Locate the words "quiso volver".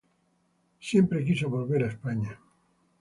1.23-1.83